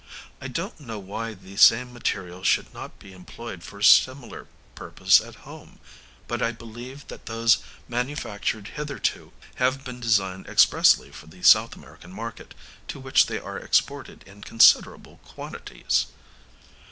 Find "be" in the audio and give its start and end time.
2.97-3.13